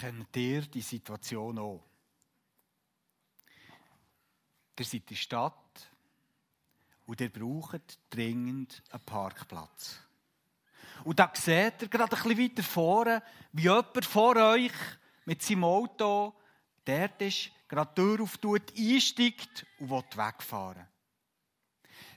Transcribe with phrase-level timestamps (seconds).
[0.00, 1.84] Kennt ihr die Situation auch?
[4.78, 5.90] Ihr seid in der Stadt
[7.04, 10.00] und ihr braucht dringend einen Parkplatz.
[11.04, 14.72] Und da seht ihr gerade ein bisschen weiter vorne, wie jemand vor euch
[15.26, 16.34] mit seinem Auto
[16.82, 20.88] dort ist, gerade die Tür auftut, einsteigt und wegfahren will.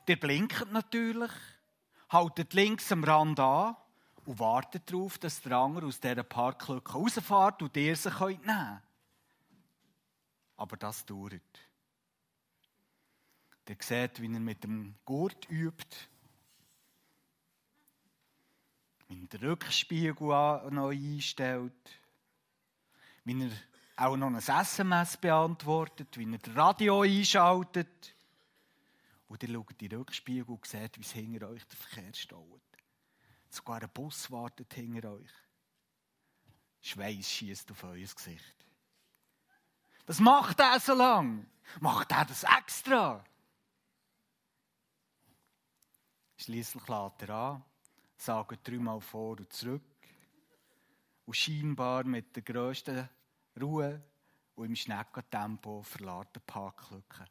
[0.08, 1.32] Der blinkt natürlich,
[2.08, 3.76] haltet links am Rand an
[4.26, 8.82] und wartet darauf, dass der andere aus dieser Parklücke rausfährt und ihr sie nehmen könnt.
[10.56, 11.42] Aber das dauert.
[13.68, 15.98] Der sieht, wie er mit dem Gurt übt,
[19.08, 20.28] wie er den Rückspiegel
[20.72, 22.02] noch einstellt,
[23.24, 23.52] wie er
[23.96, 28.16] auch noch ein SMS beantwortet, wie er das Radio einschaltet.
[29.28, 32.62] Und ihr schaut in den Rückspiegel und seht, wie es hinter euch der Verkehr staut.
[33.54, 35.30] Sogar ein Bus wartet hinter euch.
[36.82, 38.66] Schweiß schießt auf euer Gesicht.
[40.08, 41.46] Was macht er so lang?
[41.80, 43.24] Macht er das extra?
[46.36, 47.64] Schließlich lädt er an,
[48.18, 49.84] sagt dreimal vor und zurück
[51.26, 53.08] und scheinbar mit der grössten
[53.62, 54.04] Ruhe
[54.56, 57.26] und im Schneckentempo verlässt der Parklücke.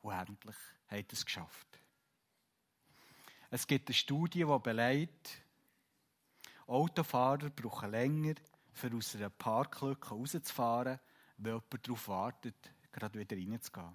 [0.00, 1.78] Und endlich hat er es geschafft.
[3.50, 5.42] Es gibt eine Studie, die belegt,
[6.68, 8.34] Autofahrer brauchen länger,
[8.72, 11.00] für aus einer Parklücke rauszufahren,
[11.38, 13.94] weil jemand darauf wartet, gerade wieder reinzugehen.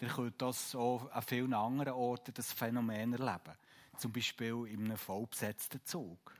[0.00, 3.56] Ihr könnt das auch an vielen anderen Orten das Phänomen erleben.
[3.96, 6.34] Zum Beispiel in einem vollbesetzten Zug.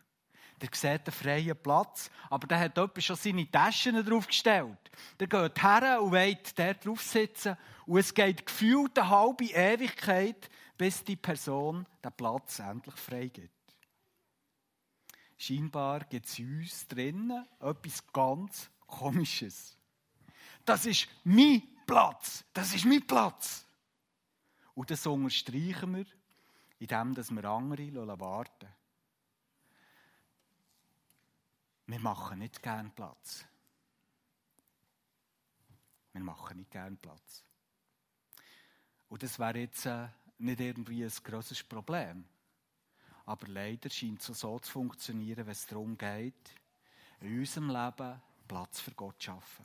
[0.60, 4.90] Der sieht einen freien Platz, aber der hat jemand schon seine Taschen draufgestellt.
[5.18, 7.56] Der geht her und will dort drauf sitzen.
[7.86, 13.63] Und es geht gefühlt eine halbe Ewigkeit, bis die Person den Platz endlich freigibt.
[15.36, 19.76] Scheinbar gibt es uns drinnen etwas ganz Komisches.
[20.64, 22.44] Das ist mein Platz.
[22.52, 23.66] Das ist mein Platz.
[24.74, 26.06] Und das unterstreichen wir,
[26.78, 28.68] indem wir andere warten
[31.86, 33.44] Wir machen nicht gern Platz.
[36.12, 37.44] Wir machen nicht gern Platz.
[39.08, 40.08] Und das wäre jetzt äh,
[40.38, 42.24] nicht irgendwie ein grosses Problem.
[43.26, 46.54] Aber leider scheint es so zu funktionieren, wenn es darum geht,
[47.20, 49.64] in unserem Leben Platz für Gott zu schaffen.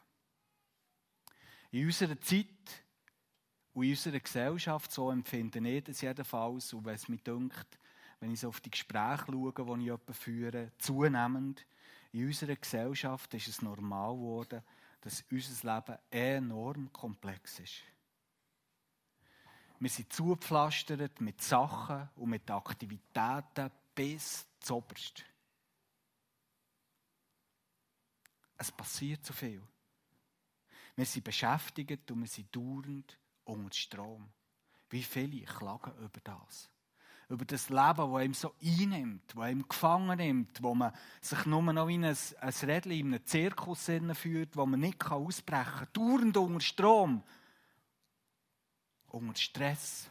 [1.72, 2.48] In unserer Zeit
[3.74, 7.78] und in unserer Gesellschaft, so empfinde ich das jedenfalls, und wenn es mir dünkt,
[8.20, 11.66] wenn ich so auf die Gespräche schaue, die ich führe, zunehmend,
[12.12, 14.64] in unserer Gesellschaft ist es normal geworden,
[15.02, 17.84] dass unser Leben enorm komplex ist.
[19.80, 25.24] Wir sind zugepflastert mit Sachen und mit Aktivitäten bis zoberst.
[28.58, 29.62] Es passiert so viel.
[30.98, 34.30] Wir sind beschäftigt und wir sind dauernd unter Strom.
[34.90, 36.70] Wie viele klagen über das?
[37.30, 40.92] über das Leben, das ihm so einnimmt, das ihm gefangen nimmt, wo man
[41.22, 45.64] sich nur noch wie ein, ein Rädchen in einem Zirkus führt, wo man nicht ausbrechen
[45.64, 45.88] kann.
[45.94, 47.24] Dauernd unter Strom,
[49.10, 50.10] unter Stress.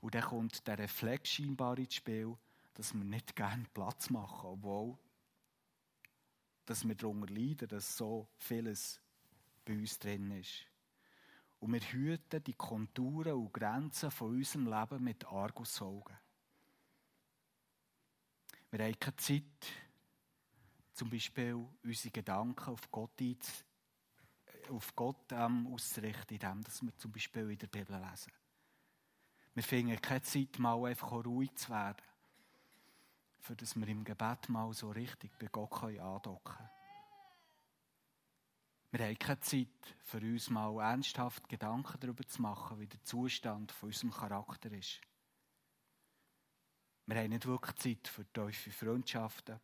[0.00, 2.36] Und dann kommt der Reflex scheinbar ins Spiel,
[2.74, 4.96] dass wir nicht gerne Platz machen, obwohl
[6.68, 9.00] dass wir darunter leiden, dass so vieles
[9.64, 10.66] bei uns drin ist.
[11.60, 16.16] Und wir hüten die Konturen und Grenzen von unserem Leben mit Argusaugen.
[18.70, 19.66] Wir haben keine Zeit,
[20.92, 23.18] zum Beispiel unsere Gedanken auf Gott,
[24.70, 28.32] auf Gott ähm, auszurichten, indem wir zum Beispiel in der Bibel lesen.
[29.54, 32.02] Wir finden keine Zeit, mal einfach ruhig zu werden,
[33.40, 36.70] für dass wir im Gebet mal so richtig bei Gott andocken können.
[38.90, 43.70] Wir haben keine Zeit, für uns mal ernsthaft Gedanken darüber zu machen, wie der Zustand
[43.72, 45.00] von unserem Charakter ist.
[47.04, 49.60] Wir haben nicht wirklich Zeit für tiefe Freundschaften.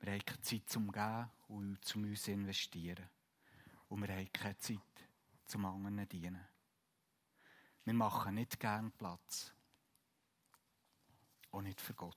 [0.00, 3.08] Wir haben keine Zeit zum Gehen und zum uns investieren.
[3.88, 4.78] Und wir haben keine Zeit
[5.46, 6.46] zum anderen dienen.
[7.84, 9.52] Wir machen nicht gern Platz.
[11.50, 12.16] Auch nicht für Gott.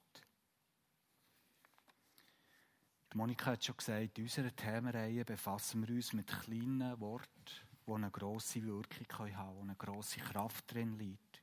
[3.13, 7.45] Monika hat schon gesagt, in unserer Themenreihe befassen wir uns mit kleinen Worten,
[7.85, 11.41] die eine grosse Wirkung haben können, wo eine grosse Kraft drin liegt.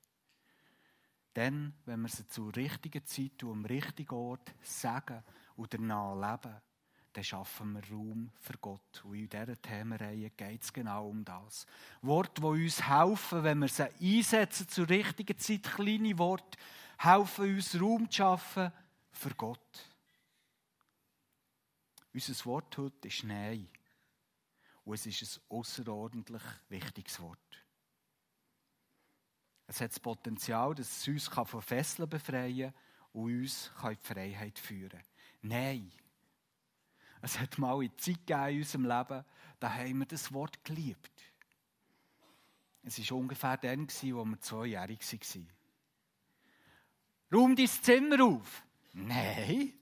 [1.37, 5.23] Denn, wenn wir sie zur richtigen Zeit und am richtigen Ort sagen
[5.57, 6.61] und danach leben,
[7.13, 9.05] dann schaffen wir Raum für Gott.
[9.05, 11.67] Und in dieser Themenreihe geht es genau um das.
[12.03, 16.59] Worte, die uns helfen, wenn wir sie einsetzen zur richtigen Zeit, kleine Worte,
[16.99, 18.73] helfen uns Raum zu schaffen
[19.11, 19.89] für Gott.
[22.13, 23.69] Unser Wort heute ist Nein.
[24.85, 27.39] Und es ist ein außerordentlich wichtiges Wort.
[29.67, 32.83] Es hat das Potenzial, dass es uns von Fesseln befreien kann
[33.13, 35.03] und uns in die Freiheit führen
[35.43, 35.93] Nein.
[37.20, 39.25] Es hat mal eine Zeit gegeben in unserem Leben,
[39.61, 41.11] da haben wir das Wort geliebt.
[42.82, 45.49] Es war ungefähr dann, als wir zweijährig waren.
[47.32, 48.62] Räum dein Zimmer auf.
[48.94, 49.75] Nein.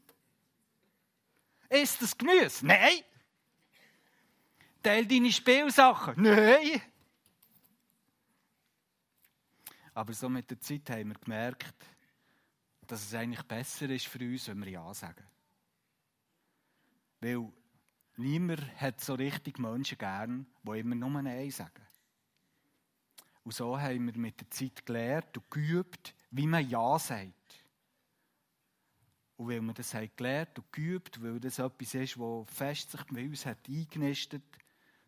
[1.69, 2.67] Isst das Gemüse?
[2.67, 3.01] Nein.
[4.83, 6.23] Teil deine Spielsachen?
[6.23, 6.81] Nein.
[9.95, 11.75] Aber so mit der Zeit haben wir gemerkt,
[12.87, 15.25] dass es eigentlich besser ist für uns, wenn wir Ja sagen.
[17.27, 17.53] Weil
[18.19, 21.85] niemand hat so richtig Menschen gern, die immer nur Nein sagen.
[23.43, 27.65] Und so haben wir mit der Zeit gelernt und geübt, wie man Ja sagt.
[29.37, 33.03] Und weil wir das haben gelernt und geübt, weil das etwas ist, das fest sich
[33.07, 34.45] bei uns hat eingenistet,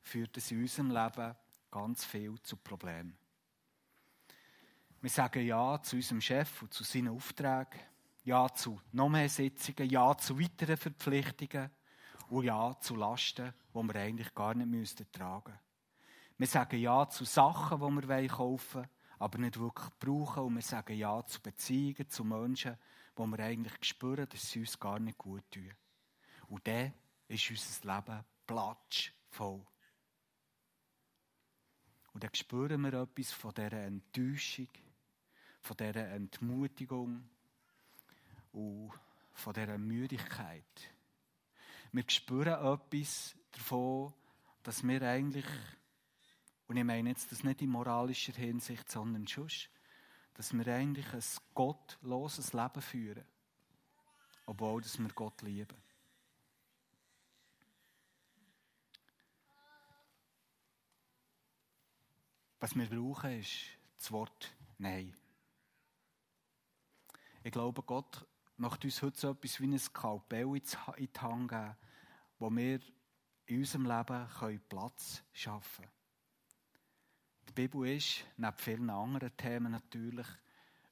[0.02, 1.36] führt es in unserem Leben
[1.70, 3.16] ganz viel zu Problemen.
[5.00, 7.78] Wir sagen Ja zu unserem Chef und zu seinen Aufträgen,
[8.24, 11.70] Ja zu noch mehr Sitzungen, Ja zu weiteren Verpflichtungen
[12.30, 15.58] und Ja zu Lasten, die wir eigentlich gar nicht müssten tragen
[16.36, 18.88] Wir sagen Ja zu Sachen, die wir kaufen wollen,
[19.18, 20.44] aber nicht wirklich brauchen.
[20.44, 22.76] Und wir sagen Ja zu Beziehungen, zu Menschen,
[23.16, 25.72] wo wir eigentlich spüren, dass sie uns gar nicht gut tun.
[26.48, 26.92] Und dann
[27.26, 29.66] ist unser Leben platschvoll.
[32.12, 34.68] Und dann spüren wir etwas von dieser Enttäuschung,
[35.60, 37.28] von dieser Entmutigung
[38.52, 38.92] und
[39.32, 40.97] von dieser Müdigkeit.
[41.92, 44.12] Wir spüren etwas davon,
[44.62, 45.46] dass wir eigentlich,
[46.66, 49.48] und ich meine jetzt das nicht in moralischer Hinsicht, sondern schon,
[50.34, 51.24] dass wir eigentlich ein
[51.54, 53.24] gottloses Leben führen,
[54.46, 55.76] obwohl dass wir Gott lieben.
[62.60, 63.52] Was wir brauchen, ist
[63.96, 65.12] das Wort Nein.
[67.42, 68.24] Ich glaube, Gott
[68.58, 70.62] möchte uns heute so etwas wie ein Skalpell in
[71.12, 71.76] die Hand geben,
[72.38, 72.80] wo wir
[73.46, 75.98] in unserem Leben Platz schaffen können.
[77.48, 80.26] Die Bibel ist, neben vielen anderen Themen natürlich,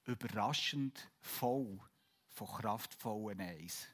[0.04, 1.80] überraschend voll
[2.28, 3.88] von kraftvollen Eis.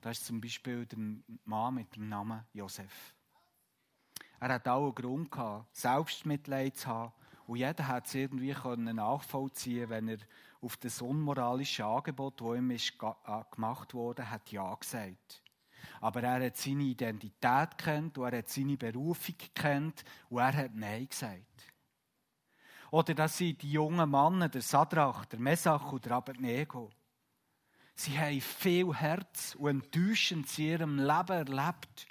[0.00, 0.98] Das ist zum Beispiel der
[1.44, 3.14] Mann mit dem Namen Josef.
[4.40, 7.12] Er hat auch einen Grund gehabt, Selbstmitleid zu haben.
[7.46, 10.18] Und jeder hat es irgendwie nachvollziehen wenn er
[10.64, 15.42] auf das unmoralische Angebot, das ihm ist äh, gemacht wurde, hat Ja gesagt.
[16.00, 21.08] Aber er hat seine Identität kennt er hat seine Berufung kennt und er hat Nein
[21.08, 21.72] gesagt.
[22.90, 26.90] Oder dass sie die jungen Männer, der Sadrach, der Mesach und der Abednego,
[27.94, 32.06] sie haben viel Herz und enttäuschend in ihrem Leben erlebt.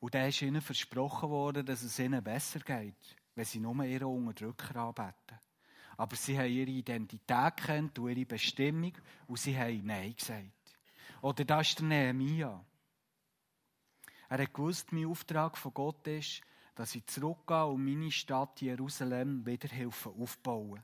[0.00, 4.08] Und da ist ihnen versprochen worden, dass es ihnen besser geht, wenn sie nur ihre
[4.08, 5.38] Unterdrücker anbeten.
[6.00, 8.94] Aber sie haben ihre Identität kennt und ihre Bestimmung
[9.26, 10.78] und sie haben Nein gesagt.
[11.20, 12.64] Oder das ist der Nehemiah.
[14.30, 16.40] Er hat gewusst, mein Auftrag von Gott ist,
[16.74, 20.82] dass ich zurückgehe und meine Stadt Jerusalem wieder helfen aufbauen.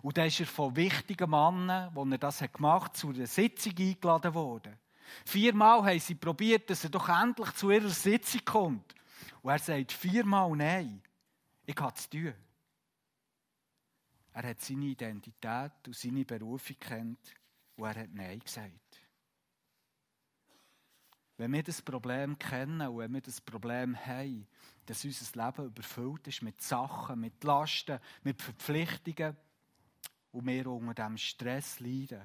[0.00, 3.74] Und da ist er von wichtigen Männern, die er das gemacht hat, zu einer Sitzung
[3.78, 4.78] eingeladen worden.
[5.26, 8.94] Viermal haben sie probiert, dass er doch endlich zu ihrer Sitzung kommt.
[9.42, 11.02] Und er sagt viermal Nein.
[11.66, 12.34] Ich habe zu tun.
[14.32, 17.34] Er hat seine Identität und seine Berufung kennt
[17.76, 19.02] und er hat Nein gesagt.
[21.36, 24.46] Wenn wir das Problem kennen und wenn wir das Problem haben,
[24.86, 29.36] dass unser Leben überfüllt ist mit Sachen, mit Lasten, mit Verpflichtungen
[30.32, 32.22] und wir unter dem Stress leiden,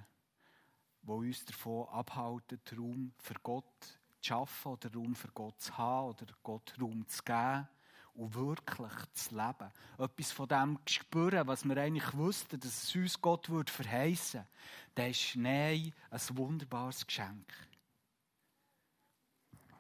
[1.02, 6.10] wo uns davon abhalten, Raum für Gott zu schaffen oder Raum für Gott zu haben
[6.10, 7.68] oder Gott Raum zu geben
[8.16, 9.72] und wirklich zu leben.
[9.98, 14.42] Etwas von dem zu spüren, was wir eigentlich wussten, dass es uns Gott würde verheißen
[14.42, 17.54] würde, das ist Nein ein wunderbares Geschenk.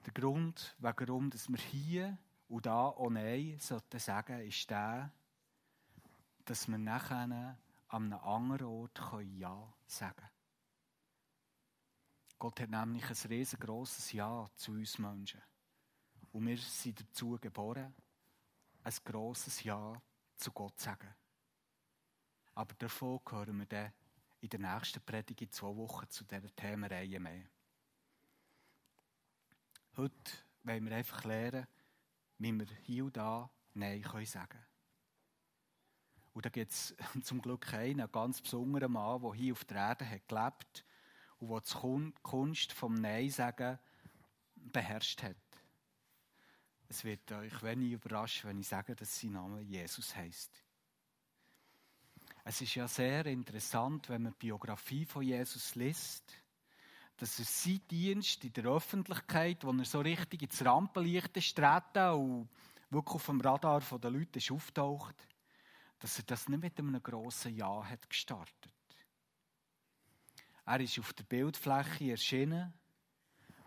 [0.05, 5.11] Der Grund, warum wir hier und da auch Nein sollten sagen, ist der,
[6.43, 9.01] dass wir nachher an einem anderen Ort
[9.37, 10.29] Ja sagen können.
[12.37, 15.41] Gott hat nämlich ein riesengroßes Ja zu uns Menschen.
[16.33, 17.95] Und wir sind dazu geboren,
[18.85, 19.99] ein grosses Ja
[20.35, 21.13] zu Gott sagen.
[22.53, 23.93] Aber davon hören wir dann
[24.41, 27.49] in der nächsten Predigt in zwei Wochen zu dieser Themenreihe mehr.
[29.97, 30.31] Heute
[30.63, 31.67] wollen wir einfach lernen,
[32.37, 34.59] wie wir hier und da Nein können sagen
[36.33, 40.07] Und da gibt es zum Glück einen ganz besonderen Mann, der hier auf der Erde
[40.07, 40.85] hat gelebt
[41.39, 43.79] und der die Kunst vom Nein sagen
[44.55, 45.37] beherrscht hat.
[46.87, 50.63] Es wird euch wenig überraschen, wenn ich sage, dass sein Name Jesus heißt.
[52.43, 56.31] Es ist ja sehr interessant, wenn man die Biografie von Jesus liest,
[57.17, 62.49] dass er sein Dienst in der Öffentlichkeit, wo er so richtig ins Rampenlicht ist und
[62.89, 65.15] wirklich auf dem Radar der Leute ist auftaucht,
[65.99, 68.71] dass er das nicht mit einem grossen Ja hat gestartet.
[70.65, 72.73] Er ist auf der Bildfläche erschienen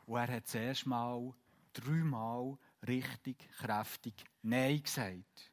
[0.06, 1.32] und er hat zuerst mal
[1.72, 5.52] dreimal richtig kräftig Nein gesagt.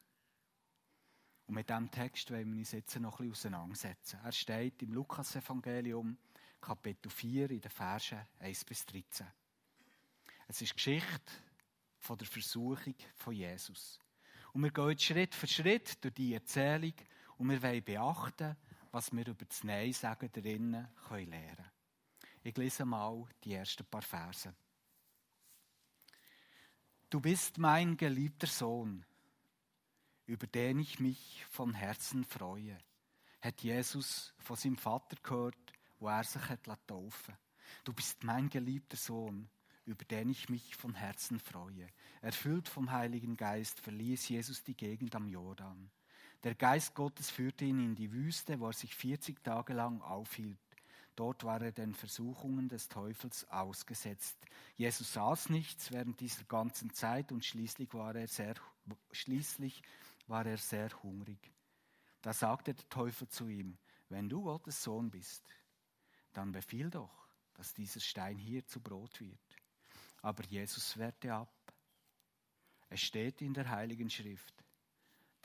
[1.48, 4.20] Und mit diesem Text wollen wir uns jetzt noch ein bisschen auseinandersetzen.
[4.24, 6.17] Er steht im Lukas-Evangelium,
[6.60, 9.27] Kapitel 4, in den Versen 1 bis 13.
[10.48, 11.32] Es ist Geschichte
[12.00, 14.00] von der Versuchung von Jesus.
[14.53, 16.94] Und wir gehen jetzt Schritt für Schritt durch die Erzählung
[17.38, 18.55] und wir wollen beachten,
[18.91, 21.72] was wir über das Nein sagen drinnen lernen können.
[22.41, 24.53] Ich lese mal die ersten paar Verse.
[27.15, 29.05] Du bist mein geliebter Sohn,
[30.25, 32.77] über den ich mich von Herzen freue,
[33.39, 35.55] hat Jesus von seinem Vater gehört,
[35.98, 37.38] wo er sich hat taufen
[37.86, 39.48] Du bist mein geliebter Sohn,
[39.86, 41.88] über den ich mich von Herzen freue.
[42.19, 45.89] Erfüllt vom Heiligen Geist verließ Jesus die Gegend am Jordan.
[46.43, 50.60] Der Geist Gottes führte ihn in die Wüste, wo er sich 40 Tage lang aufhielt.
[51.15, 54.38] Dort war er den Versuchungen des Teufels ausgesetzt.
[54.75, 58.55] Jesus aß nichts während dieser ganzen Zeit und schließlich war er sehr,
[59.12, 59.81] schließlich
[60.27, 61.53] war er sehr hungrig.
[62.22, 63.77] Da sagte der Teufel zu ihm,
[64.10, 65.43] wenn du Gottes Sohn bist,
[66.34, 69.39] dann befiehl doch, dass dieser Stein hier zu Brot wird.
[70.22, 71.53] Aber Jesus wehrte ab.
[72.89, 74.53] Es steht in der Heiligen Schrift,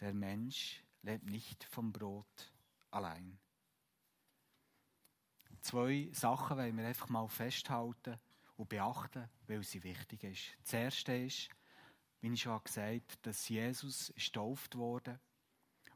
[0.00, 2.52] der Mensch lebt nicht vom Brot
[2.90, 3.38] allein
[5.62, 8.18] zwei Sachen wollen wir einfach mal festhalten
[8.56, 10.42] und beachten, weil sie wichtig ist.
[10.62, 11.48] Das erste ist,
[12.20, 15.18] wie ich schon gesagt habe, dass Jesus getauft wurde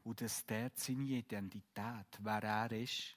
[0.03, 3.15] und dass dort seine Identität, wer er ist,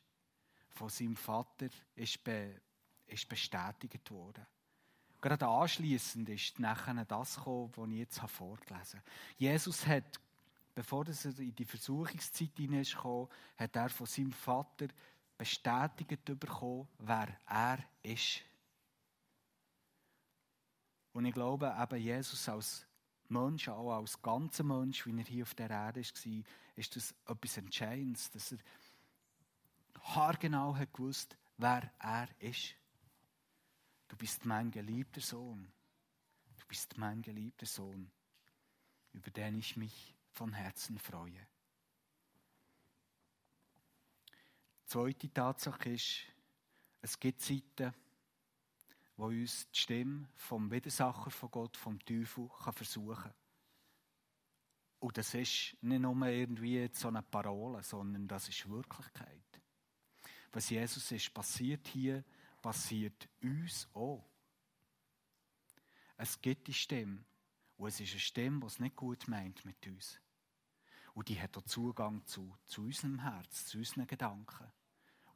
[0.71, 2.61] von seinem Vater ist, be,
[3.07, 4.47] ist bestätigt worden.
[5.21, 9.11] Gerade anschließend ist nachher das gekommen, was ich jetzt vorgelesen habe.
[9.37, 10.21] Jesus hat,
[10.75, 14.87] bevor er in die Versuchungszeit hineinkam, hat er von seinem Vater
[15.39, 18.43] bestätigt bekommen, wer er ist.
[21.13, 22.87] Und ich glaube, eben Jesus als
[23.29, 26.45] Mensch, auch als ganzer Mensch, wie er hier auf der Erde war,
[26.77, 28.59] ist das etwas Entscheidendes, dass er
[30.15, 32.75] haargenau hat gewusst, wer er ist.
[34.09, 35.71] Du bist mein geliebter Sohn.
[36.59, 38.11] Du bist mein geliebter Sohn,
[39.13, 41.47] über den ich mich von Herzen freue.
[44.89, 46.23] Zweite Tatsache ist,
[47.03, 47.95] es gibt Zeiten,
[49.17, 53.35] wo uns die Stimme vom Widersacher von Gott, vom Teufel, kann versuchen kann.
[55.01, 59.61] Und das ist nicht nur irgendwie so eine Parole, sondern das ist Wirklichkeit.
[60.53, 62.25] Was Jesus ist passiert hier,
[62.61, 64.25] passiert uns auch.
[66.17, 67.25] Es gibt die Stimme,
[67.77, 70.19] und es ist eine Stimme, die es nicht gut meint mit uns.
[71.15, 74.73] Und die hat auch Zugang zu, zu unserem Herz, zu unseren Gedanken.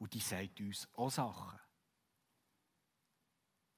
[0.03, 1.61] Und die sagt uns auch Sachen.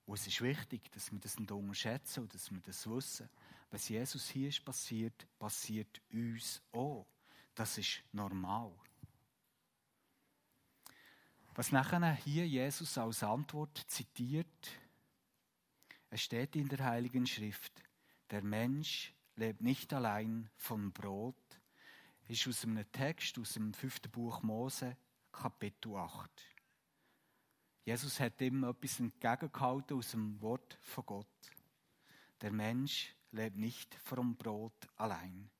[0.07, 3.29] Und es ist wichtig, dass wir das nicht unterschätzen und dass wir das wissen.
[3.71, 7.07] Was Jesus hier ist passiert, passiert uns auch.
[7.55, 8.73] Das ist normal.
[11.57, 14.81] Was nachher hier Jesus als Antwort zitiert,
[16.09, 17.83] es steht in der Heiligen Schrift,
[18.31, 21.37] der Mensch lebt nicht allein vom Brot,
[22.29, 24.97] ist aus einem Text aus dem fünften Buch Mose,
[25.41, 26.31] Kapitel 8.
[27.85, 31.27] Jesus hat ihm etwas entgegengehalten aus dem Wort von Gott.
[32.41, 35.51] Der Mensch lebt nicht vom Brot allein.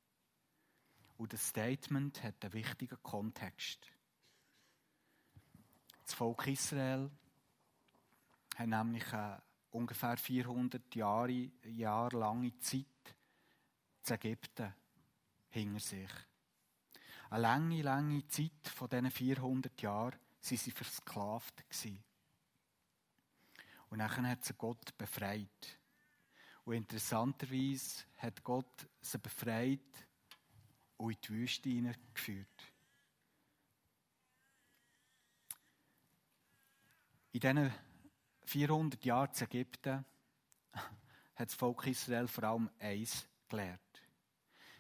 [1.19, 3.87] Und das Statement hat einen wichtigen Kontext.
[6.03, 7.11] Das Volk Israel
[8.57, 12.87] hat nämlich eine ungefähr 400 Jahre, Jahre lange Zeit
[14.03, 14.75] zu Ägypten
[15.51, 16.11] hinter sich.
[17.35, 21.65] Eine lange, lange Zeit von diesen 400 Jahren waren sie versklavt.
[23.89, 25.81] Und dann hat sie Gott befreit.
[26.65, 29.81] Und interessanterweise hat Gott sie befreit
[30.97, 32.73] und in die Wüste geführt.
[37.33, 37.75] In diesen
[38.45, 40.05] 400 Jahren zu Ägypten
[40.73, 43.84] hat das Volk Israel vor allem eins gelernt.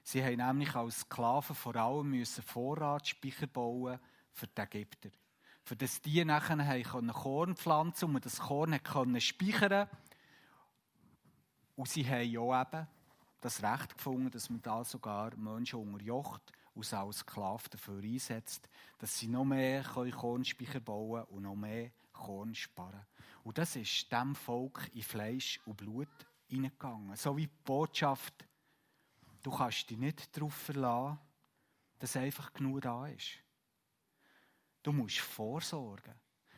[0.07, 3.99] Sie haben nämlich als Sklaven vor allem müssen Vorratsspeicher bauen
[4.33, 5.09] für die Ägypter.
[5.63, 9.89] für das die nachher Korn pflanzen und das Korn können speichern
[11.75, 12.87] Und sie haben auch eben
[13.41, 18.69] das Recht gefunden, dass man da sogar Menschen unterjocht und sie als Sklaven dafür einsetzt,
[18.99, 23.07] dass sie noch mehr Kornspeicher bauen und noch mehr Korn sparen.
[23.43, 26.09] Und das ist dem Volk in Fleisch und Blut
[26.47, 27.17] hineingegangen.
[27.17, 28.47] So wie die Botschaft,
[29.45, 31.19] du kannst dich nicht darauf verlassen,
[31.99, 33.39] dass einfach genug da ist.
[34.83, 36.15] Du musst vorsorgen.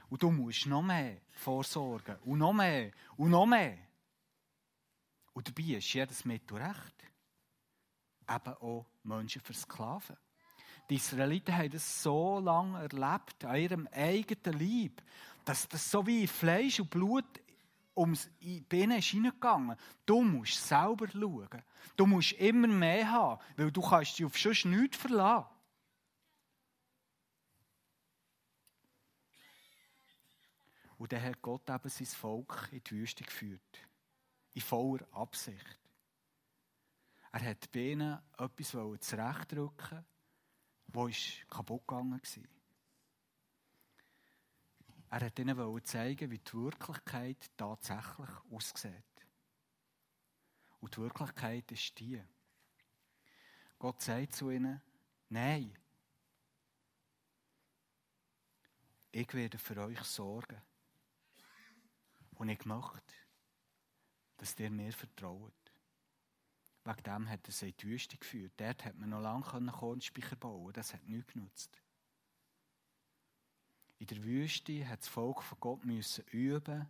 [0.08, 2.16] Und du musst noch mehr vorsorgen.
[2.24, 2.92] Und noch mehr.
[3.16, 3.76] Und noch mehr.
[5.32, 7.04] Und dabei ist jedes Mittel recht.
[8.28, 10.16] Eben auch Menschen versklaven.
[10.88, 15.02] Die Israeliten haben das so lange erlebt, an ihrem eigenen Leib,
[15.44, 17.24] dass das so wie Fleisch und Blut
[17.96, 18.28] ums
[18.68, 19.76] Binnen ist hineingegangen.
[20.04, 21.62] Du musst selber schauen.
[21.96, 25.48] Du musst immer mehr haben, weil du kannst dich auf sonst nichts verlassen.
[30.98, 33.78] Und dann hat Gott eben sein Volk in die Wüste geführt.
[34.54, 35.78] In voller Absicht.
[37.32, 40.04] Er hat bei ihnen etwas zurechtrücken
[40.88, 42.55] was kaputt gegangen war.
[45.10, 48.92] Er wollte ihnen zeigen, wie die Wirklichkeit tatsächlich aussieht.
[50.80, 52.22] Und die Wirklichkeit ist die.
[53.78, 54.80] Gott sagt zu ihnen,
[55.28, 55.76] nein,
[59.12, 60.60] ich werde für euch sorgen.
[62.34, 63.14] Und ich möchte,
[64.36, 65.52] dass ihr mir vertraut.
[66.84, 68.52] Wegen dem hat er sie in die Wüste geführt.
[68.56, 71.82] Dort hat man noch lange Kornspeicher bauen Das hat nichts genutzt.
[73.98, 76.86] In der Wüste hat das Volk von Gott müssen üben.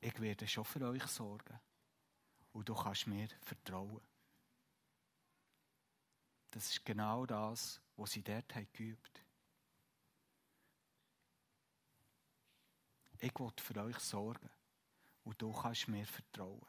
[0.00, 1.58] Ich werde schon für euch sorgen.
[2.52, 4.02] Und du kannst mir vertrauen.
[6.50, 9.24] Das ist genau das, was sie dort haben geübt
[13.24, 14.50] Ich will für euch sorgen.
[15.24, 16.66] Und du kannst mir vertrauen.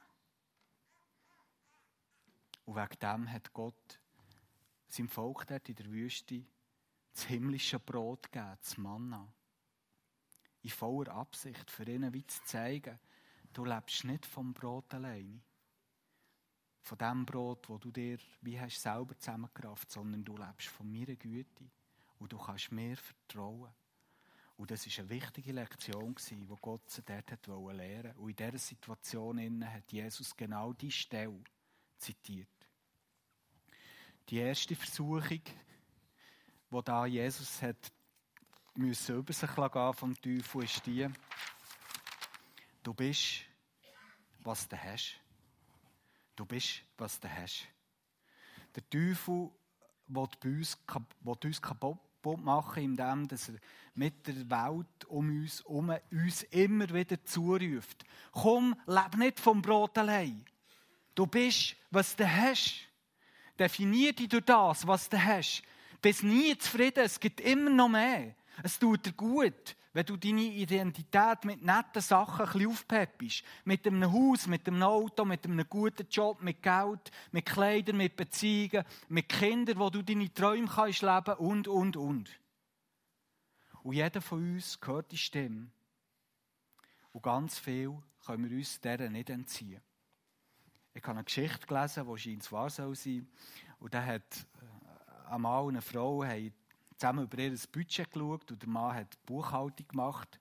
[2.63, 3.99] Und wegen dem hat Gott
[4.87, 6.45] seinem Volk dort in der Wüste
[7.15, 9.33] das himmlische Brot gegeben, das Manna.
[10.61, 12.99] In voller Absicht, für ihnen wie zu zeigen,
[13.53, 15.39] du lebst nicht vom Brot alleine.
[16.81, 21.15] Von dem Brot, wo du dir wie hast selber zusammengerafft, sondern du lebst von meiner
[21.15, 21.63] Güte.
[22.19, 23.71] Und du kannst mir vertrauen.
[24.57, 28.13] Und das war eine wichtige Lektion, die Gott sie dort lernen wollte.
[28.17, 31.43] Und in dieser Situation hat Jesus genau diese Stelle
[31.97, 32.47] zitiert.
[34.29, 35.41] Die erste Versuchung,
[36.75, 37.91] die da Jesus hat
[38.75, 41.07] müssen über sich gehen vom Teufel, ist die,
[42.83, 43.41] du bist,
[44.39, 45.19] was du hast.
[46.35, 47.67] Du bist, was du hast.
[48.75, 49.49] Der Teufel
[50.07, 50.77] will, uns,
[51.21, 51.99] will uns kaputt
[52.43, 53.37] machen, indem er
[53.93, 58.03] mit der Welt um uns herum uns immer wieder zuruft.
[58.31, 60.43] Komm, leb nicht vom Brot allein.
[61.13, 62.81] Du bist, was du hast.
[63.57, 65.63] Definier dich durch das, was du hast.
[66.05, 68.35] Bist nie zufrieden, es gibt immer noch mehr.
[68.61, 73.43] Es tut dir gut, wenn du deine Identität mit netten Sachen ein bisschen aufpeppst.
[73.63, 78.15] Mit einem Haus, mit einem Auto, mit einem guten Job, mit Geld, mit Kleidern, mit
[78.15, 82.39] Beziehungen, mit Kindern, wo du deine Träume kannst leben und, und, und.
[83.81, 85.71] Und jeder von uns hört die Stimme.
[87.13, 89.81] Und ganz viel können wir uns deren nicht entziehen.
[90.93, 93.27] Ich habe eine Geschichte gelesen, die scheint wahr soll sein.
[93.79, 94.21] Und da hat
[94.61, 94.74] äh,
[95.27, 96.53] ein Mann und eine Frau haben
[96.97, 100.39] zusammen über ihr Budget geschaut und der Mann hat Buchhaltung gemacht.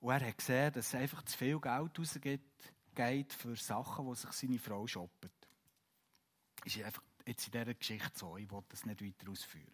[0.00, 4.32] Und er hat gesehen, dass es einfach zu viel Geld rausgeht für Sachen, die sich
[4.32, 5.30] seine Frau shoppt.
[6.64, 8.36] Das ist einfach jetzt in dieser Geschichte so.
[8.36, 9.72] Ich will das nicht weiter ausführen.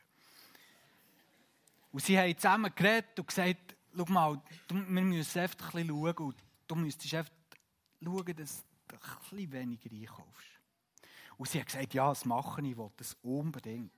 [1.91, 6.27] Und sie haben zusammen geredet und gesagt, schau mal, wir müssen einfach ein bisschen schauen
[6.27, 7.33] und du müsstest einfach
[8.03, 9.01] schauen, dass du ein
[9.31, 10.58] bisschen weniger einkaufst.
[11.39, 13.93] Und sie hat gesagt, ja, das mache ich, ich will das unbedingt.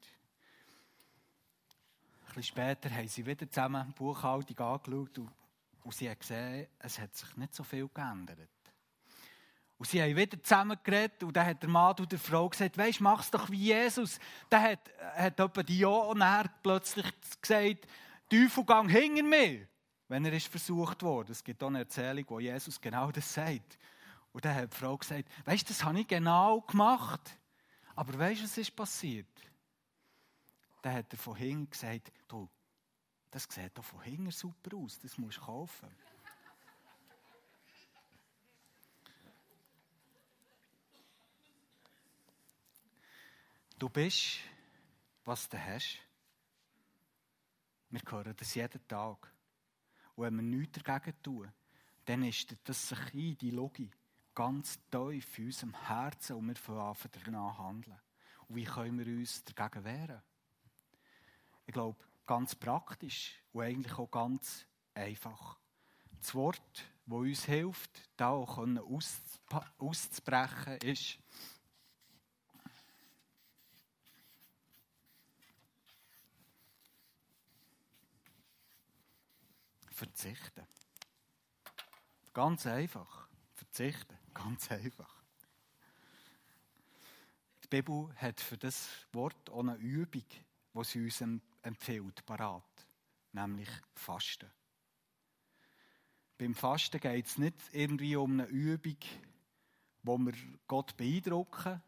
[2.20, 5.31] Ein bisschen später haben sie wieder zusammen die Buchhaltung angeschaut und,
[5.83, 8.48] und sie hat gesehen, es hat sich nicht so viel geändert.
[9.79, 12.76] Und sie haben wieder zusammen geredet und dann hat der Mann und die Frau gesagt,
[12.76, 14.20] weisst, mach's doch wie Jesus.
[14.50, 17.07] Dann hat, hat etwa die Jahr plötzlich
[17.40, 17.87] gesagt,
[18.29, 19.66] Teufel, gang hinter mir,
[20.09, 21.33] wenn er ist versucht wurde.
[21.33, 23.79] Es gibt auch eine Erzählung, wo Jesus genau das sagt.
[24.33, 27.38] Und dann hat die Frau gesagt, weisst, das habe ich genau gemacht.
[27.97, 29.27] Aber weisst, was ist passiert?
[30.83, 32.49] Dann hat er von hinten gesagt, du,
[33.31, 35.88] das sieht doch von hinten super aus, das musst du kaufen.
[43.79, 44.40] Du bist,
[45.25, 45.99] was du hast.
[47.88, 49.33] Wir hören das jeden Tag.
[50.14, 51.51] Und wenn wir nichts dagegen tun,
[52.05, 53.97] dann ist das sich ein, die Logik,
[54.35, 58.01] ganz tief in unserem Herzen und wir fangen danach handeln.
[58.49, 60.23] Und wie können wir uns dagegen wehren?
[61.66, 65.59] Ich glaube, ganz praktisch und eigentlich auch ganz einfach.
[66.21, 68.59] Das Wort, das uns hilft, da auch
[69.79, 71.19] auszubrechen, ist
[80.01, 80.66] verzichten.
[82.33, 83.29] Ganz einfach.
[83.55, 84.20] Verzichten.
[84.44, 85.22] Ganz einfach.
[87.62, 90.24] Die Bibel hat für das Wort auch eine Übung,
[90.74, 91.22] die sie uns
[91.62, 92.87] empfiehlt, parat.
[93.33, 94.50] Nämlich Fasten.
[96.38, 98.96] Beim Fasten geht es nicht irgendwie um eine Übung,
[100.03, 100.33] wo wir
[100.66, 101.83] Gott beeindrucken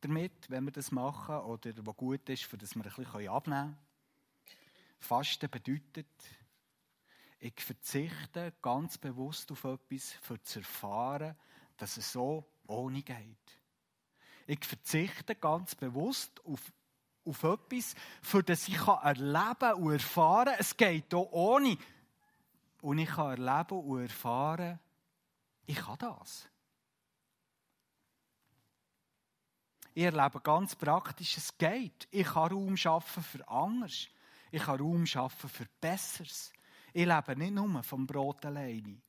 [0.00, 3.76] damit, wenn wir das machen, oder wo gut ist, für das wir ein bisschen abnehmen
[3.76, 3.78] können.
[5.00, 6.06] Fasten bedeutet,
[7.40, 11.36] ich verzichte ganz bewusst auf etwas, für zu erfahren,
[11.80, 13.58] dass es so ohne geht.
[14.46, 16.60] Ich verzichte ganz bewusst auf,
[17.24, 21.78] auf etwas, für das ich erleben und erfahren kann, es geht auch ohne.
[22.82, 24.78] Und ich kann erleben und erfahren,
[25.66, 26.48] ich kann das.
[29.94, 32.08] Ich erlebe ganz praktisch, es geht.
[32.10, 34.08] Ich kann Raum schaffen für anders.
[34.50, 36.52] Ich kann Raum schaffen für Besseres.
[36.92, 39.00] Ich lebe nicht nur vom Brot alleine.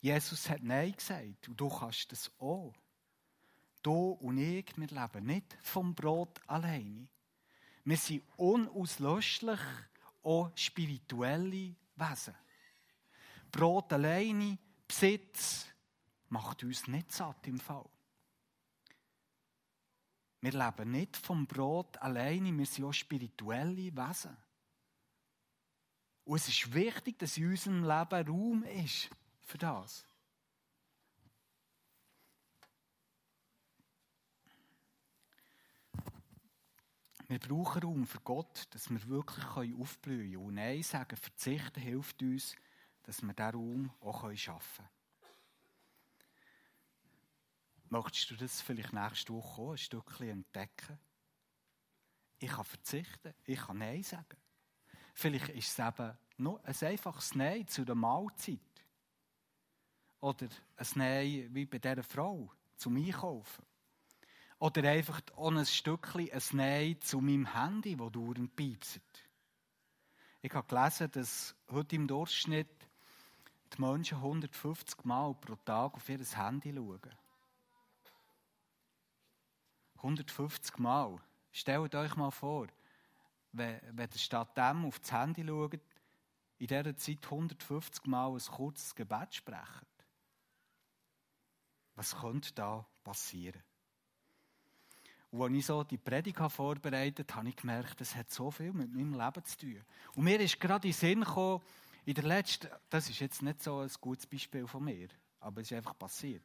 [0.00, 2.72] Jesus hat Nein gesagt und du kannst das auch.
[3.82, 7.06] Du und ich, wir leben nicht vom Brot alleine.
[7.84, 9.60] Wir sind unauslöschlich
[10.22, 12.34] auch spirituelle Wesen.
[13.50, 15.66] Brot alleine, Besitz,
[16.28, 17.88] macht uns nicht satt im Fall.
[20.40, 24.36] Wir leben nicht vom Brot alleine, wir sind auch spirituelle Wesen.
[26.24, 29.10] Und es ist wichtig, dass in unserem Leben Raum ist
[29.50, 30.06] für das.
[37.26, 40.46] Wir brauchen Raum für Gott, dass wir wirklich aufblühen können.
[40.46, 42.56] Und Nein sagen, verzichten hilft uns,
[43.02, 44.88] dass wir diesen Raum auch schaffen können.
[47.88, 50.98] Möchtest du das vielleicht nächste Woche auch ein Stückchen entdecken?
[52.38, 54.36] Ich kann verzichten, ich kann Nein sagen.
[55.14, 58.69] Vielleicht ist es eben nur ein einfaches Nein zu der Mahlzeit.
[60.20, 63.64] Oder ein Nein wie bei dieser Frau zum Einkaufen.
[64.58, 69.00] Oder einfach auch ein Stückchen ein Nein zu meinem Handy, das dauernd piepst.
[70.42, 72.68] Ich habe gelesen, dass heute im Durchschnitt
[73.72, 77.00] die Menschen 150 Mal pro Tag auf ihr Handy schauen.
[79.96, 81.16] 150 Mal.
[81.52, 82.68] Stellt euch mal vor,
[83.52, 85.80] wenn, wenn ihr statt dem auf das Handy schaut,
[86.58, 89.86] in dieser Zeit 150 Mal ein kurzes Gebet sprechen.
[92.00, 93.62] Was könnte da passieren?
[95.30, 98.72] Und als ich so die Predigt vorbereitet habe, habe ich gemerkt, das hat so viel
[98.72, 99.84] mit meinem Leben zu tun.
[100.14, 101.60] Und mir ist gerade in den Sinn gekommen,
[102.06, 105.08] in der letzten, das ist jetzt nicht so ein gutes Beispiel von mir,
[105.40, 106.42] aber es ist einfach passiert.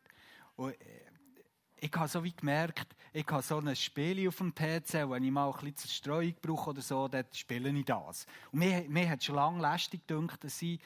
[0.57, 1.05] Und äh,
[1.77, 5.31] ich habe so wie gemerkt, ich habe so ein Spiel auf dem PC, wenn ich
[5.31, 8.25] mal ein bisschen Zerstreuung brauche oder so, dann spiele ich das.
[8.51, 10.81] Und mir, mir hat schon lange lästig gedacht, dass ich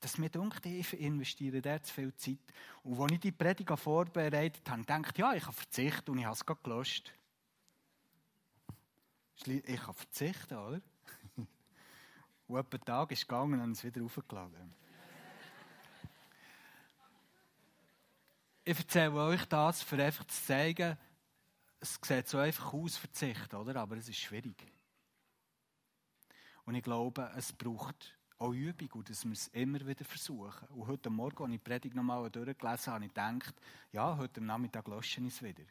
[0.00, 2.38] dass mir denkt, ich investiere da zu viel Zeit.
[2.82, 6.34] Und als ich die Predigt vorbereitet habe, ich, ja, ich habe verzichtet und ich habe
[6.34, 7.12] es gerade gelöscht.
[9.46, 10.80] Ich habe verzichtet, oder?
[12.46, 14.74] Und ein Tag ist gegangen und es wieder aufgeladen.
[18.64, 20.98] Ich erzähle euch das, für einfach zu zeigen,
[21.78, 23.76] es sieht so einfach aus, Verzicht, oder?
[23.76, 24.66] Aber es ist schwierig.
[26.64, 30.66] Und ich glaube, es braucht auch Übung und dass wir es immer wieder versuchen.
[30.70, 33.54] Und heute Morgen, als ich die Predigt nochmal durchgelesen habe, habe ich gedacht,
[33.92, 35.64] ja, heute Nachmittag lösche ich es wieder.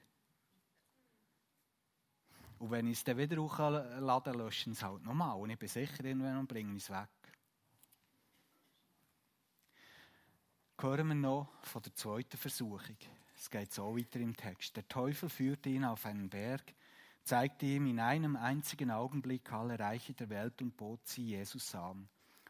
[2.60, 5.36] Und wenn ich es dann wieder hochlade, lösche ich es halt nochmal.
[5.38, 7.10] Und ich bin sicher, irgendwann bringe ich es weg.
[10.82, 12.96] hören wir noch von der zweiten Versuchung.
[13.36, 14.78] Es geht so weiter im Text.
[14.78, 16.74] Der Teufel führte ihn auf einen Berg,
[17.24, 22.08] zeigte ihm in einem einzigen Augenblick alle Reiche der Welt und bot sie Jesus an.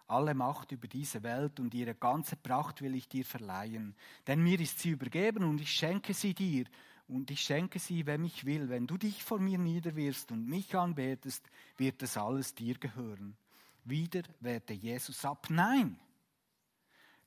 [0.09, 3.95] Alle Macht über diese Welt und ihre ganze Pracht will ich dir verleihen,
[4.25, 6.65] denn mir ist sie übergeben und ich schenke sie dir
[7.07, 8.69] und ich schenke sie, wem ich will.
[8.69, 13.37] Wenn du dich vor mir niederwirst und mich anbetest, wird das alles dir gehören.
[13.85, 15.47] Wieder wehrte Jesus ab.
[15.49, 15.99] Nein,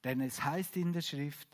[0.05, 1.49] denn es heißt in der Schrift,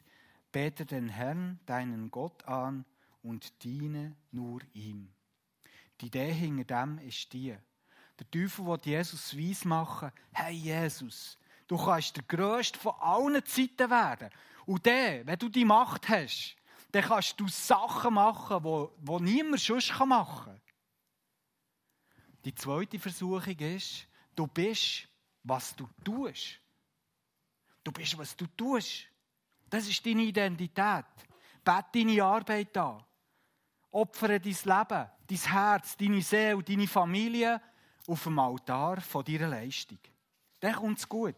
[0.50, 2.84] bete den Herrn, deinen Gott an
[3.22, 5.10] und diene nur ihm.
[6.00, 7.54] Die Idee hinter dem ist die,
[8.18, 13.90] Der Teufel will Jesus weiss machen, hey Jesus, du kannst der Größte von allen Zeiten
[13.90, 14.30] werden.
[14.66, 16.56] Und dann, wenn du die Macht hast,
[16.90, 20.60] dann kannst du Sachen machen, die, niemand sonst machen kann.
[22.44, 25.06] Die zweite Versuchung ist, du bist,
[25.42, 26.60] was du tust.
[27.84, 29.06] Du bist, was du tust.
[29.68, 31.04] Das ist deine Identität.
[31.64, 33.04] Bet deine Arbeit an.
[33.90, 37.60] Opfere dein Leben, dein Herz, deine Seele, deine Familie
[38.08, 39.98] auf dem Altar von deiner Leistung.
[40.60, 41.36] Dann kommt es gut.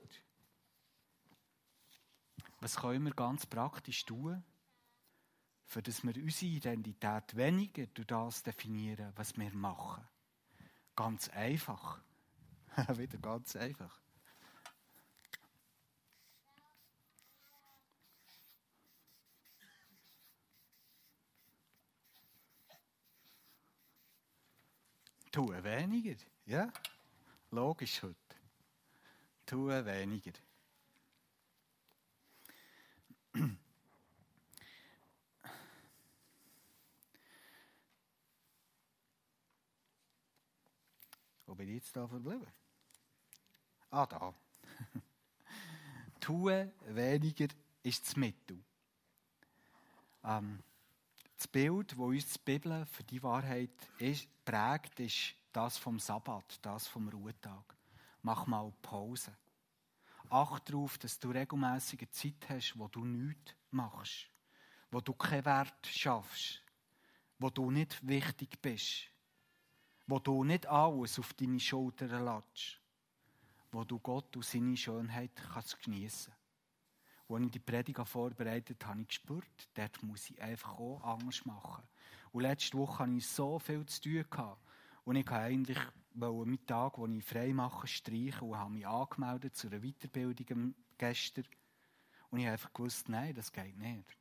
[2.60, 4.42] Was können wir ganz praktisch tun,
[5.64, 10.06] für dass wir unsere Identität weniger durch das definieren, was wir machen?
[10.94, 12.00] Ganz einfach.
[12.96, 14.00] Wieder ganz einfach.
[25.30, 26.16] Tun weniger,
[26.46, 26.72] ja?
[27.50, 28.16] Logisch heute.
[29.46, 30.32] Tun weniger.
[41.46, 42.46] Wo bin ich jetzt da verblieben?
[43.90, 44.34] Ah, da.
[46.20, 47.48] Tun weniger
[47.84, 48.58] ist das Mittel.
[50.24, 50.62] Ähm,
[51.40, 56.58] das Bild, das uns die Bibel für die Wahrheit ist, prägt, ist das vom Sabbat,
[56.60, 57.64] das vom Ruhetag.
[58.20, 59.34] Mach mal Pause.
[60.28, 64.28] Acht darauf, dass du regelmäßige Zeit hast, wo du nichts machst,
[64.90, 66.62] wo du keinen Wert schaffst,
[67.38, 69.06] wo du nicht wichtig bist,
[70.06, 72.82] wo du nicht alles auf deine Schultern lässt,
[73.72, 76.34] wo du Gott und seine Schönheit kannst geniessen
[77.30, 81.44] als ich die Predigt vorbereitet habe, habe ich gespürt, dort muss ich einfach auch anders
[81.44, 81.84] machen.
[82.32, 84.24] Und letzte Woche hatte ich so viel zu tun.
[84.28, 84.62] Gehabt.
[85.04, 85.78] Und ich wollte eigentlich
[86.14, 91.46] meinen Tag, den ich frei mache, streichen und habe mich angemeldet zu einer Weiterbildung gestern.
[92.30, 94.16] Und ich habe einfach gewusst, nein, das geht nicht.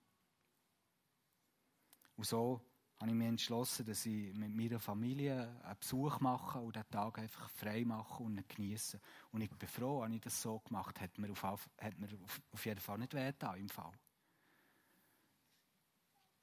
[2.15, 2.62] Und so
[3.00, 7.18] habe ich mich entschlossen, dass ich mit meiner Familie einen Besuch mache und den Tag
[7.18, 9.00] einfach frei mache und genieße.
[9.32, 11.06] Und ich bin froh, dass ich das so gemacht habe.
[11.06, 12.10] Hat mir auf, hat mir
[12.52, 13.94] auf jeden Fall nicht wehgetan im Fall.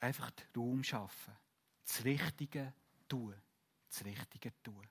[0.00, 1.34] Einfach den Raum schaffen.
[1.84, 2.72] Das Richtige
[3.06, 3.34] tun.
[3.88, 4.86] Das Richtige tun.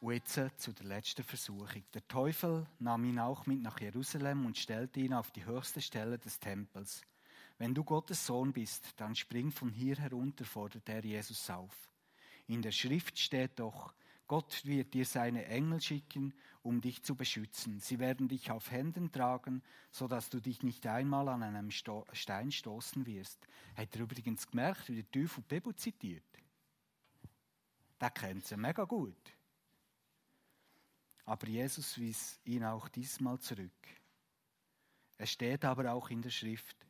[0.00, 1.84] Und jetzt äh, zu der letzten Versuchung.
[1.94, 6.18] Der Teufel nahm ihn auch mit nach Jerusalem und stellte ihn auf die höchste Stelle
[6.18, 7.02] des Tempels.
[7.58, 11.74] Wenn du Gottes Sohn bist, dann spring von hier herunter, fordert er Jesus auf.
[12.46, 13.94] In der Schrift steht doch,
[14.26, 17.78] Gott wird dir seine Engel schicken, um dich zu beschützen.
[17.80, 22.06] Sie werden dich auf Händen tragen, so dass du dich nicht einmal an einem Sto
[22.12, 23.46] Stein stoßen wirst.
[23.76, 26.24] Hat er übrigens gemerkt, wie der Teufel die zitiert?
[28.00, 29.32] Der kennt sie mega gut.
[31.26, 33.72] Aber Jesus wies ihn auch diesmal zurück.
[35.16, 36.83] Es steht aber auch in der Schrift,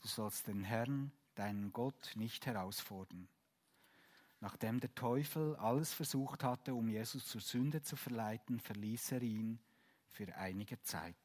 [0.00, 3.28] Du sollst den Herrn, deinen Gott, nicht herausfordern.
[4.40, 9.58] Nachdem der Teufel alles versucht hatte, um Jesus zur Sünde zu verleiten, verließ er ihn
[10.06, 11.16] für einige Zeit.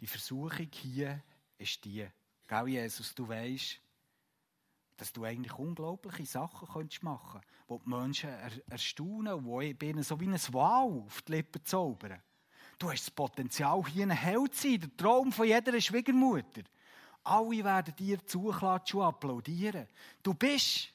[0.00, 1.22] Die Versuchung hier
[1.58, 2.08] ist die,
[2.46, 3.80] Gell, Jesus, du weißt,
[4.96, 8.30] dass du eigentlich unglaubliche Sachen könntest machen könntest, wo die Menschen
[8.68, 12.22] erstaunen, wo ich ihnen so wie ein Wow auf die Lippen zaubern.
[12.78, 16.62] Du hast das Potenzial, hier ein Held zu sein, der Traum von jeder Schwiegermutter.
[17.22, 19.88] Alle werden dir zuklatschen und applaudieren.
[20.22, 20.92] Du bist,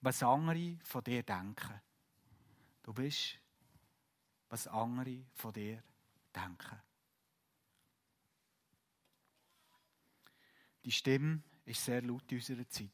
[0.00, 1.80] was andere von dir denken.
[2.82, 3.38] Du bist,
[4.48, 5.82] was andere von dir
[6.34, 6.82] denken.
[10.84, 12.90] Die Stimme ist sehr laut in unserer Zeit.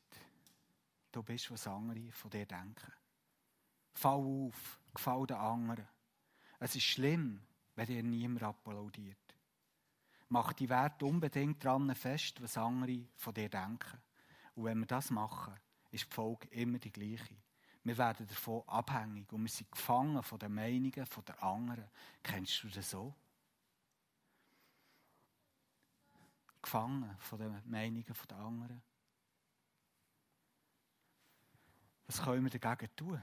[1.10, 2.92] Du bist, was andere von dir denken.
[3.94, 5.88] Fall auf, gefall den anderen.
[6.58, 7.40] Es ist schlimm,
[7.74, 9.18] wenn dir niemand applaudiert.
[10.28, 14.00] Mach die Werte unbedingt dran fest, was andere von dir denken.
[14.54, 15.54] Und wenn wir das machen,
[15.90, 17.36] ist die Folge immer die gleiche.
[17.84, 21.88] Wir werden davon abhängig und wir sind gefangen von den Meinungen der anderen.
[22.22, 23.14] Kennst du das so?
[26.60, 28.82] Gefangen von den Meinungen der anderen.
[32.06, 33.22] Was können wir dagegen tun?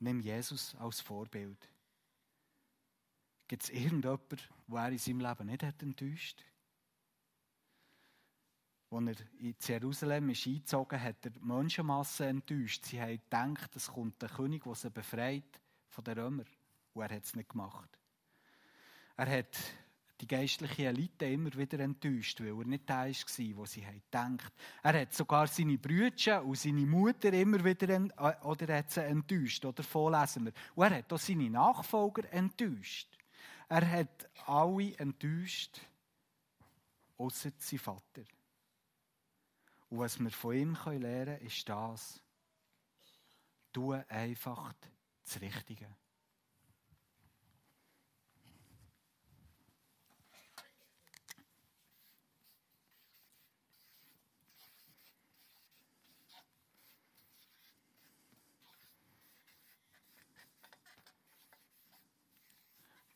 [0.00, 1.68] Nimm Jesus als Vorbild.
[3.48, 6.44] Gibt es irgendjemanden, der er in seinem Leben nicht hat enttäuscht
[8.90, 12.84] Als er in Jerusalem ist eingezogen hat, er die Menschenmasse enttäuscht.
[12.84, 16.46] Sie haben gedacht, es kommt der König, der sie befreit von den Römern.
[16.92, 17.88] Und er hat es nicht gemacht.
[19.16, 19.56] Er hat
[20.20, 25.00] die geistliche Elite immer wieder enttäuscht, weil er nicht da war, wo sie gedacht Er
[25.00, 29.64] hat sogar seine Brüder und seine Mutter immer wieder ent oder hat sie enttäuscht.
[29.64, 30.52] Oder vorlesen wir.
[30.74, 33.17] Und er hat auch seine Nachfolger enttäuscht.
[33.68, 35.80] Er hat alle enttäuscht,
[37.18, 38.24] außer sein Vater.
[39.90, 42.22] Und was wir von ihm lernen können, ist das.
[43.72, 44.72] Tu einfach
[45.24, 45.86] das Richtige.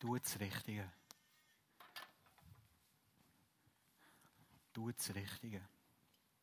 [0.03, 0.91] Tu das Richtige.
[4.73, 5.63] Tu das Richtige.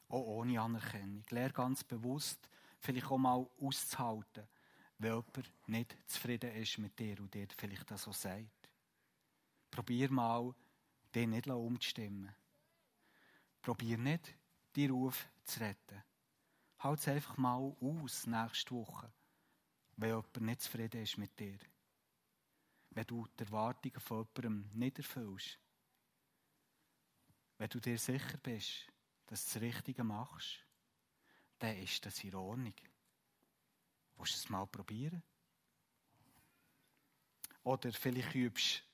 [0.07, 1.25] Auch ohne Anerkennung.
[1.29, 4.47] Lehr ganz bewusst, vielleicht auch mal auszuhalten,
[4.97, 8.69] wenn jemand nicht zufrieden ist mit dir und dir vielleicht das so sagt.
[9.69, 10.55] Probier mal,
[11.13, 12.33] den nicht umzustimmen.
[13.61, 14.37] Probier nicht,
[14.73, 16.01] die Ruf zu retten.
[16.77, 19.11] Halt es einfach mal aus nächste Woche,
[19.97, 21.59] wenn jemand nicht zufrieden ist mit dir
[22.91, 25.59] wenn du die Erwartungen von jemandem nicht erfüllst.
[27.57, 28.87] Wenn du dir sicher bist,
[29.25, 30.65] dass du das Richtige machst,
[31.59, 32.73] dann ist das in Ordnung.
[34.15, 35.21] Willst du es mal probieren?
[37.63, 38.89] Oder vielleicht übst du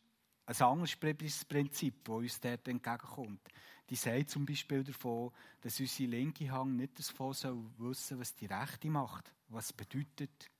[0.47, 3.41] ein anderes Prinzip, das uns dort entgegenkommt.
[3.89, 5.31] Die sagt zum Beispiel davon,
[5.61, 10.51] dass unsere linke Hand nicht davon soll wissen, was die rechte macht, was bedeutet,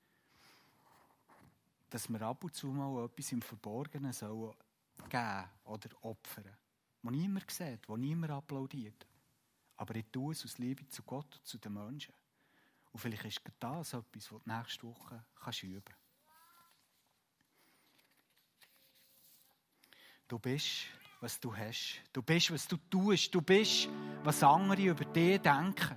[1.95, 4.53] dass wir ab und zu mal etwas im Verborgenen sollen
[5.07, 6.57] geben oder opfern.
[7.01, 9.07] Wo niemand sieht, wo niemand applaudiert.
[9.77, 12.13] Aber ich tue es aus Liebe zu Gott und zu den Menschen.
[12.91, 15.95] Und vielleicht ist das etwas, was du nächste Woche kannst üben.
[20.27, 20.87] Du bist,
[21.21, 22.01] was du hast.
[22.11, 23.33] Du bist, was du tust.
[23.33, 23.87] Du bist,
[24.21, 25.95] was andere über dich denken.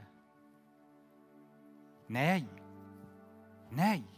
[2.06, 2.48] Nein.
[3.72, 4.17] Nein.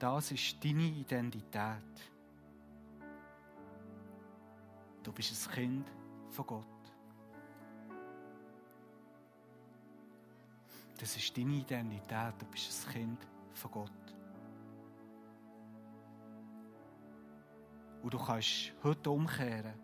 [0.00, 2.10] Das ist deine Identität.
[5.02, 5.92] Du bist ein Kind
[6.30, 6.64] von Gott.
[10.98, 12.32] Das ist deine Identität.
[12.38, 14.14] Du bist ein Kind von Gott.
[18.02, 19.74] Und du kannst heute umkehren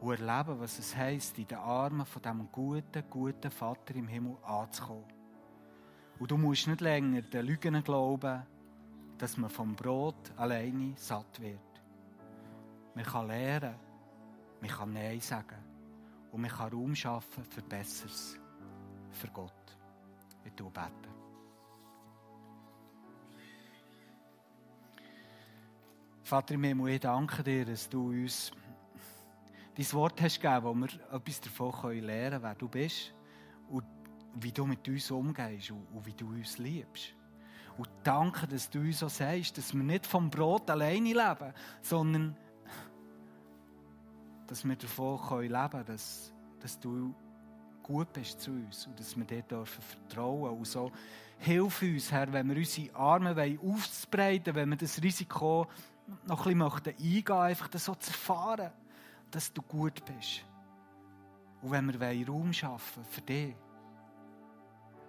[0.00, 4.38] und erleben, was es heisst, in den Armen von diesem guten, guten Vater im Himmel
[4.42, 5.04] anzukommen.
[6.18, 8.46] Und du musst nicht länger den Lügen glauben,
[9.20, 11.60] dass man vom Brot alleine satt wird.
[12.94, 13.74] Man kann lernen,
[14.62, 15.62] man kann Nein sagen
[16.32, 18.38] und man kann Raum schaffen für Besseres,
[19.10, 19.52] für Gott.
[20.42, 21.10] Ich tue beten.
[26.22, 28.52] Vater im Himmel, ich danke dir, dass du uns
[29.76, 33.12] dein Wort hast gegeben, wo wir etwas davon lernen können, wer du bist
[33.68, 33.84] und
[34.36, 37.19] wie du mit uns umgehst und wie du uns liebst.
[37.80, 42.36] Und danke, dass du uns so sagst, dass wir nicht vom Brot alleine leben, sondern
[44.46, 47.14] dass wir davon leben können, dass, dass du
[47.82, 50.92] gut bist zu uns und dass wir dir dürfen vertrauen und so
[51.38, 55.66] hilf uns, Herr, wenn wir unsere Arme aufspreiten wenn wir das Risiko
[56.26, 58.72] noch ein bisschen eingehen möchten, einfach das so zu erfahren,
[59.30, 60.44] dass du gut bist.
[61.62, 63.54] Und wenn wir Raum schaffen für dich,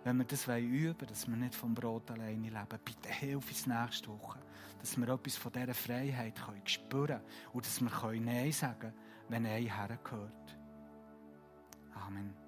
[0.03, 3.67] wenn wir das üben wollen, dass wir nicht vom Brot alleine leben, bitte hilf uns
[3.67, 4.39] nächste Woche,
[4.79, 7.21] dass wir etwas von dieser Freiheit können spüren können
[7.53, 8.93] und dass wir Nein sagen können,
[9.29, 10.57] wenn Nein hergehört.
[11.93, 12.40] Amen.